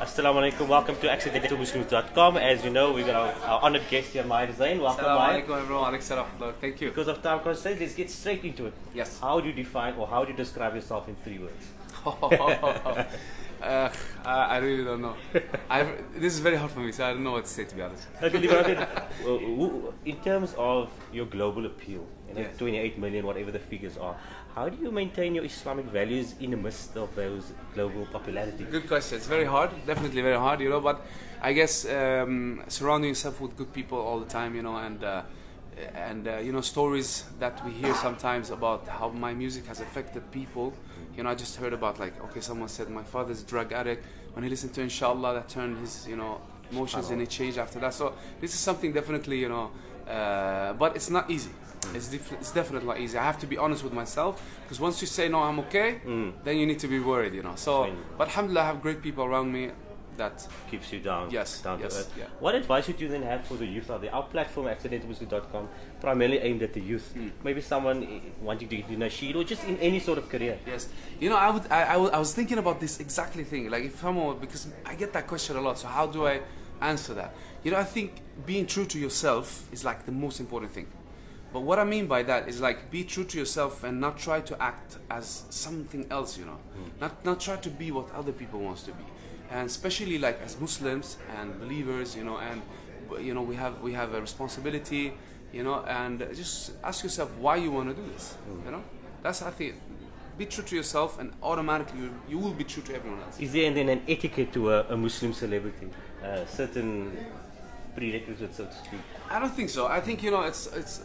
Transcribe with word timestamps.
Assalamu 0.00 0.40
alaikum. 0.42 0.66
Welcome 0.66 0.96
to 0.96 1.06
accidentalmuslims.com. 1.06 2.36
As 2.36 2.64
you 2.64 2.70
know, 2.70 2.92
we've 2.92 3.06
got 3.06 3.14
our, 3.14 3.32
our 3.48 3.62
honored 3.62 3.82
guest 3.88 4.08
here, 4.08 4.24
Maher 4.24 4.52
Zain. 4.52 4.80
Welcome, 4.80 5.04
Maher. 5.04 5.40
alaikum 5.40 5.60
everyone. 5.60 5.84
Alex 5.84 6.10
Thank 6.60 6.80
you. 6.80 6.88
Because 6.88 7.06
of 7.06 7.22
time 7.22 7.40
constraints, 7.40 7.80
let's 7.80 7.94
get 7.94 8.10
straight 8.10 8.44
into 8.44 8.66
it. 8.66 8.72
Yes. 8.92 9.20
How 9.20 9.38
do 9.38 9.46
you 9.48 9.54
define 9.54 9.94
or 9.94 10.08
how 10.08 10.24
do 10.24 10.32
you 10.32 10.36
describe 10.36 10.74
yourself 10.74 11.08
in 11.08 11.14
three 11.22 11.38
words? 11.38 11.66
uh, 12.06 13.06
I, 13.62 13.88
I 14.24 14.56
really 14.58 14.84
don't 14.84 15.00
know. 15.00 15.16
I, 15.70 15.84
this 16.16 16.34
is 16.34 16.40
very 16.40 16.56
hard 16.56 16.70
for 16.70 16.80
me, 16.80 16.92
so 16.92 17.06
I 17.06 17.12
don't 17.14 17.24
know 17.24 17.32
what 17.32 17.44
to 17.44 17.50
say 17.50 17.64
to 17.64 17.74
be 17.74 17.82
honest. 17.82 18.06
Okay, 18.22 18.86
in 20.04 20.16
terms 20.16 20.54
of 20.58 20.90
your 21.12 21.26
global 21.26 21.64
appeal, 21.66 22.06
you 22.28 22.34
know, 22.34 22.40
Yes. 22.40 22.58
28 22.58 22.98
million, 22.98 23.24
whatever 23.26 23.50
the 23.50 23.58
figures 23.58 23.96
are, 23.96 24.16
how 24.54 24.68
do 24.68 24.76
you 24.82 24.90
maintain 24.90 25.34
your 25.34 25.44
Islamic 25.44 25.86
values 25.86 26.34
in 26.40 26.50
the 26.50 26.56
midst 26.56 26.96
of 26.96 27.14
those 27.14 27.52
global 27.74 28.06
popularity? 28.06 28.64
Good 28.64 28.86
question. 28.86 29.16
It's 29.16 29.26
very 29.26 29.44
hard, 29.46 29.70
definitely 29.86 30.20
very 30.20 30.36
hard, 30.36 30.60
you 30.60 30.68
know. 30.68 30.80
But 30.80 31.00
I 31.40 31.52
guess 31.54 31.86
um, 31.86 32.62
surrounding 32.68 33.08
yourself 33.08 33.40
with 33.40 33.56
good 33.56 33.72
people 33.72 33.98
all 33.98 34.20
the 34.20 34.26
time, 34.28 34.54
you 34.54 34.62
know, 34.62 34.76
and 34.76 35.02
uh, 35.02 35.22
and 35.94 36.28
uh, 36.28 36.36
you 36.38 36.52
know 36.52 36.60
stories 36.60 37.24
that 37.38 37.64
we 37.64 37.72
hear 37.72 37.94
sometimes 37.94 38.50
about 38.50 38.86
how 38.86 39.08
my 39.08 39.34
music 39.34 39.66
has 39.66 39.80
affected 39.80 40.30
people. 40.30 40.72
You 41.16 41.22
know, 41.22 41.30
I 41.30 41.34
just 41.34 41.56
heard 41.56 41.72
about 41.72 41.98
like 41.98 42.12
okay, 42.26 42.40
someone 42.40 42.68
said 42.68 42.88
my 42.90 43.02
father's 43.04 43.42
a 43.42 43.46
drug 43.46 43.72
addict. 43.72 44.04
When 44.34 44.42
he 44.42 44.50
listened 44.50 44.74
to 44.74 44.80
Inshallah, 44.82 45.34
that 45.34 45.48
turned 45.48 45.78
his 45.78 46.06
you 46.08 46.16
know 46.16 46.40
emotions 46.72 47.10
and 47.10 47.20
he 47.20 47.26
changed 47.26 47.58
after 47.58 47.78
that. 47.80 47.94
So 47.94 48.14
this 48.40 48.52
is 48.52 48.60
something 48.60 48.92
definitely 48.92 49.38
you 49.38 49.48
know, 49.48 49.70
uh, 50.08 50.72
but 50.74 50.96
it's 50.96 51.10
not 51.10 51.30
easy. 51.30 51.50
It's, 51.94 52.08
def- 52.08 52.32
it's 52.32 52.50
definitely 52.50 52.88
not 52.88 52.98
easy. 52.98 53.18
I 53.18 53.22
have 53.24 53.38
to 53.40 53.46
be 53.46 53.58
honest 53.58 53.84
with 53.84 53.92
myself 53.92 54.42
because 54.62 54.80
once 54.80 55.00
you 55.02 55.06
say 55.06 55.28
no, 55.28 55.40
I'm 55.40 55.58
okay, 55.60 56.00
then 56.44 56.56
you 56.56 56.66
need 56.66 56.78
to 56.80 56.88
be 56.88 56.98
worried, 56.98 57.34
you 57.34 57.42
know. 57.42 57.52
So, 57.56 57.84
but 58.18 58.28
alhamdulillah, 58.28 58.62
I 58.62 58.66
have 58.66 58.80
great 58.82 59.02
people 59.02 59.24
around 59.24 59.52
me 59.52 59.70
that 60.16 60.46
Keeps 60.70 60.92
you 60.92 61.00
down. 61.00 61.30
Yes, 61.30 61.60
Down 61.62 61.80
yes, 61.80 61.94
to 61.94 62.00
earth. 62.00 62.12
yeah. 62.18 62.24
What 62.40 62.54
advice 62.54 62.86
would 62.88 63.00
you 63.00 63.08
then 63.08 63.22
have 63.22 63.44
for 63.46 63.54
the 63.54 63.66
youth 63.66 63.90
out 63.90 64.00
there? 64.02 64.14
Our 64.14 64.22
platform, 64.24 64.66
accidentalmuslim.com, 64.66 65.68
primarily 66.00 66.38
aimed 66.38 66.62
at 66.62 66.72
the 66.72 66.80
youth. 66.80 67.12
Hmm. 67.12 67.28
Maybe 67.42 67.60
someone 67.60 68.20
wanting 68.40 68.68
to 68.68 68.76
get 68.76 68.88
into 68.88 69.04
Nasheed 69.04 69.34
or 69.36 69.44
just 69.44 69.64
in 69.64 69.76
any 69.78 70.00
sort 70.00 70.18
of 70.18 70.28
career. 70.28 70.58
Yes, 70.66 70.88
you 71.20 71.28
know, 71.30 71.36
I 71.36 71.50
would, 71.50 71.70
I, 71.70 71.82
I, 71.82 71.94
I 71.96 72.18
was 72.18 72.34
thinking 72.34 72.58
about 72.58 72.80
this 72.80 73.00
exactly 73.00 73.44
thing. 73.44 73.70
Like, 73.70 73.84
if 73.84 74.00
someone, 74.00 74.38
because 74.38 74.66
I 74.86 74.94
get 74.94 75.12
that 75.12 75.26
question 75.26 75.56
a 75.56 75.60
lot. 75.60 75.78
So 75.78 75.88
how 75.88 76.06
do 76.06 76.26
I 76.26 76.40
answer 76.80 77.14
that? 77.14 77.34
You 77.62 77.70
know, 77.70 77.78
I 77.78 77.84
think 77.84 78.20
being 78.46 78.66
true 78.66 78.84
to 78.86 78.98
yourself 78.98 79.68
is 79.72 79.84
like 79.84 80.06
the 80.06 80.12
most 80.12 80.40
important 80.40 80.72
thing. 80.72 80.86
But 81.52 81.60
what 81.60 81.78
I 81.78 81.84
mean 81.84 82.08
by 82.08 82.24
that 82.24 82.48
is 82.48 82.60
like 82.60 82.90
be 82.90 83.04
true 83.04 83.22
to 83.22 83.38
yourself 83.38 83.84
and 83.84 84.00
not 84.00 84.18
try 84.18 84.40
to 84.40 84.60
act 84.60 84.98
as 85.08 85.44
something 85.50 86.04
else. 86.10 86.36
You 86.36 86.46
know, 86.46 86.58
not 87.00 87.24
not 87.24 87.38
try 87.38 87.54
to 87.56 87.70
be 87.70 87.92
what 87.92 88.10
other 88.12 88.32
people 88.32 88.58
wants 88.58 88.82
to 88.82 88.90
be, 88.90 89.04
and 89.50 89.66
especially 89.66 90.18
like 90.18 90.40
as 90.42 90.58
Muslims 90.60 91.16
and 91.38 91.58
believers, 91.60 92.16
you 92.16 92.24
know, 92.24 92.38
and 92.38 92.62
you 93.20 93.34
know 93.34 93.42
we 93.42 93.56
have 93.56 93.80
we 93.80 93.92
have 93.92 94.14
a 94.14 94.20
responsibility, 94.20 95.12
you 95.52 95.62
know, 95.62 95.84
and 95.86 96.26
just 96.34 96.72
ask 96.82 97.04
yourself 97.04 97.30
why 97.38 97.56
you 97.56 97.70
want 97.70 97.88
to 97.88 97.94
do 97.94 98.06
this. 98.12 98.36
You 98.64 98.70
know, 98.70 98.82
that's 99.22 99.42
I 99.42 99.50
think 99.50 99.74
be 100.36 100.46
true 100.46 100.64
to 100.64 100.76
yourself 100.76 101.20
and 101.20 101.32
automatically 101.42 102.00
you, 102.00 102.10
you 102.28 102.38
will 102.38 102.52
be 102.52 102.64
true 102.64 102.82
to 102.82 102.94
everyone 102.94 103.20
else. 103.20 103.38
Is 103.38 103.52
there 103.52 103.72
then 103.72 103.88
an 103.88 104.02
etiquette 104.08 104.52
to 104.54 104.72
a, 104.72 104.82
a 104.88 104.96
Muslim 104.96 105.32
celebrity? 105.32 105.88
Uh, 106.22 106.44
certain 106.46 107.16
prerequisites, 107.94 108.56
so 108.56 108.64
to 108.64 108.74
speak. 108.74 109.00
I 109.30 109.38
don't 109.38 109.54
think 109.54 109.70
so. 109.70 109.86
I 109.86 110.00
think 110.00 110.22
you 110.22 110.30
know 110.30 110.42
it's 110.42 110.66
it's 110.68 111.02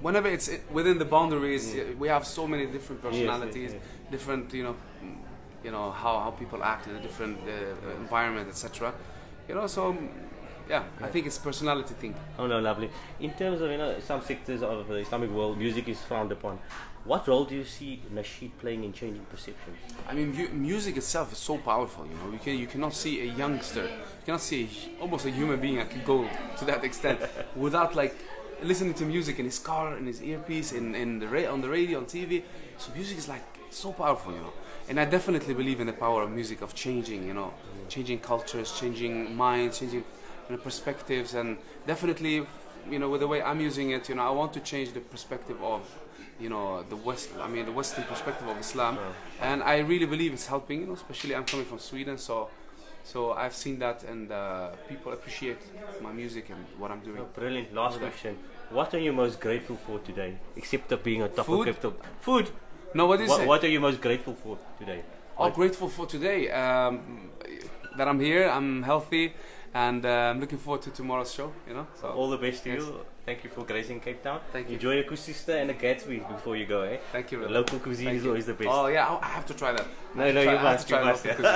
whenever 0.00 0.28
it's 0.28 0.50
within 0.70 0.98
the 0.98 1.04
boundaries, 1.04 1.74
uh, 1.74 1.84
we 1.98 2.08
have 2.08 2.26
so 2.26 2.46
many 2.46 2.66
different 2.66 3.02
yes, 3.02 3.12
personalities, 3.12 3.72
yes. 3.72 3.82
different 4.10 4.52
you 4.52 4.64
know, 4.64 4.76
mm, 5.02 5.16
you 5.64 5.70
know 5.70 5.90
how, 5.90 6.20
how 6.20 6.30
people 6.30 6.62
act 6.62 6.86
in 6.86 6.96
a 6.96 7.00
different 7.00 7.38
uh, 7.46 7.90
environment, 7.96 8.48
etc. 8.48 8.92
You 9.48 9.54
know, 9.54 9.66
so 9.66 9.92
mm, 9.92 10.08
yeah, 10.68 10.84
I 11.00 11.08
think 11.08 11.26
it's 11.26 11.38
personality 11.38 11.94
thing. 11.94 12.14
Oh 12.38 12.46
no, 12.46 12.60
lovely. 12.60 12.90
In 13.20 13.32
terms 13.32 13.60
of 13.60 13.70
you 13.70 13.78
know 13.78 13.96
some 14.00 14.22
sectors 14.22 14.62
of 14.62 14.88
the 14.88 14.94
Islamic 14.96 15.30
world, 15.30 15.58
music 15.58 15.88
is 15.88 16.00
frowned 16.00 16.32
upon. 16.32 16.58
What 17.04 17.26
role 17.26 17.44
do 17.46 17.54
you 17.54 17.64
see 17.64 18.02
Nasheed 18.12 18.50
playing 18.60 18.84
in 18.84 18.92
changing 18.92 19.24
perceptions? 19.30 19.78
I 20.06 20.12
mean, 20.12 20.36
mu- 20.36 20.48
music 20.50 20.96
itself 20.98 21.32
is 21.32 21.38
so 21.38 21.56
powerful. 21.56 22.04
You 22.06 22.14
know, 22.14 22.32
you 22.32 22.38
can 22.38 22.58
you 22.58 22.66
cannot 22.66 22.92
see 22.92 23.20
a 23.22 23.32
youngster, 23.32 23.84
you 23.84 24.24
cannot 24.26 24.42
see 24.42 24.68
a, 24.98 25.00
almost 25.02 25.24
a 25.24 25.30
human 25.30 25.58
being 25.60 25.76
that 25.76 25.90
can 25.90 26.04
go 26.04 26.28
to 26.58 26.64
that 26.66 26.84
extent 26.84 27.20
without 27.56 27.94
like 27.96 28.14
listening 28.62 28.94
to 28.94 29.04
music 29.04 29.38
in 29.38 29.44
his 29.44 29.58
car, 29.58 29.96
in 29.96 30.06
his 30.06 30.22
earpiece, 30.22 30.72
in 30.72 30.94
in 30.94 31.18
the 31.18 31.28
ra- 31.28 31.52
on 31.52 31.60
the 31.60 31.68
radio, 31.68 31.98
on 31.98 32.06
TV. 32.06 32.42
So 32.78 32.92
music 32.94 33.18
is 33.18 33.28
like 33.28 33.44
so 33.70 33.92
powerful, 33.92 34.32
you 34.32 34.40
know. 34.40 34.52
And 34.88 34.98
I 34.98 35.04
definitely 35.04 35.54
believe 35.54 35.80
in 35.80 35.86
the 35.86 35.92
power 35.92 36.22
of 36.22 36.30
music 36.30 36.62
of 36.62 36.74
changing, 36.74 37.26
you 37.26 37.34
know, 37.34 37.52
changing 37.88 38.20
cultures, 38.20 38.72
changing 38.80 39.36
minds, 39.36 39.78
changing 39.78 40.04
you 40.48 40.56
know, 40.56 40.62
perspectives, 40.62 41.34
and 41.34 41.58
definitely, 41.86 42.46
you 42.90 42.98
know, 42.98 43.08
with 43.10 43.20
the 43.20 43.28
way 43.28 43.42
I'm 43.42 43.60
using 43.60 43.90
it, 43.90 44.08
you 44.08 44.14
know, 44.14 44.22
I 44.22 44.30
want 44.30 44.52
to 44.54 44.60
change 44.60 44.92
the 44.92 45.00
perspective 45.00 45.62
of 45.62 45.82
you 46.40 46.48
know 46.48 46.84
the 46.88 46.96
west 46.96 47.30
i 47.40 47.48
mean 47.48 47.66
the 47.66 47.72
western 47.72 48.04
perspective 48.04 48.46
of 48.46 48.56
islam 48.58 48.96
and 49.40 49.60
i 49.62 49.78
really 49.78 50.06
believe 50.06 50.32
it's 50.32 50.46
helping 50.46 50.80
you 50.80 50.86
know 50.86 50.92
especially 50.92 51.34
i'm 51.34 51.44
coming 51.44 51.66
from 51.66 51.78
sweden 51.78 52.16
so 52.16 52.48
so 53.10 53.18
i've 53.42 53.54
seen 53.64 53.76
that 53.84 53.98
and 54.12 54.24
uh, 54.30 54.68
people 54.90 55.10
appreciate 55.18 55.60
my 56.06 56.12
music 56.22 56.44
and 56.54 56.60
what 56.80 56.90
i'm 56.92 57.00
doing 57.08 57.20
Oh, 57.24 57.28
brilliant. 57.40 57.68
Last 57.82 57.98
question. 58.06 58.32
What 58.78 58.88
are 58.94 59.02
you 59.06 59.12
most 59.24 59.36
grateful 59.46 59.76
for 59.86 59.96
today? 60.10 60.30
Except 60.60 60.92
of 60.92 61.00
being 61.08 61.22
on 61.22 61.30
top 61.30 61.46
Food? 61.46 61.60
of 61.68 61.80
crypto. 61.80 61.88
Food. 62.28 62.46
no 62.98 63.02
what 63.10 63.20
is 63.24 63.28
What, 63.30 63.40
it 63.42 63.48
what 63.52 63.60
are 63.64 63.72
you 63.76 63.80
most 63.88 64.00
grateful 64.06 64.34
for 64.42 64.54
today? 64.80 65.00
oh 65.38 65.50
grateful 65.60 65.88
for 65.96 66.04
today 66.16 66.40
um, 66.62 66.94
that 67.96 68.06
i'm 68.10 68.20
here 68.28 68.44
i'm 68.56 68.82
healthy 68.82 69.24
and 69.86 70.04
uh, 70.04 70.30
i'm 70.30 70.40
looking 70.42 70.58
forward 70.64 70.82
to 70.86 70.90
tomorrow's 71.00 71.32
show 71.38 71.48
you 71.68 71.74
know 71.78 71.86
so 72.00 72.06
All 72.18 72.28
the 72.36 72.40
best 72.46 72.58
to 72.64 72.68
Yes. 72.70 72.82
you. 72.82 73.00
Thank 73.28 73.44
you 73.44 73.50
for 73.56 73.62
gracing 73.70 74.00
Cape 74.00 74.20
Town. 74.26 74.40
Thank 74.54 74.68
you. 74.68 74.74
Enjoy 74.76 74.94
your 74.98 75.04
Koesister 75.10 75.54
and 75.60 75.70
a 75.70 75.74
Gatsby 75.82 76.16
before 76.34 76.54
you 76.60 76.64
go, 76.64 76.78
eh? 76.92 76.96
thank 77.12 77.30
you 77.30 77.36
brother. 77.38 77.52
local 77.60 77.78
cuisine 77.78 78.06
Thank 78.06 78.18
is 78.20 78.24
you. 78.24 78.30
always 78.30 78.46
the 78.46 78.54
best. 78.60 78.70
oh 78.72 78.86
yeah 78.86 79.18
i 79.28 79.30
have 79.36 79.44
to 79.50 79.54
try 79.60 79.70
that 79.78 79.86
No, 80.14 80.32
no, 80.36 80.40
you 80.40 80.48
have 80.48 80.62
must, 80.62 80.86
to 80.86 80.92
try 80.94 81.00
you 81.00 81.06
must, 81.10 81.24
local 81.26 81.30
yeah. 81.30 81.36
cuisine. 81.36 81.54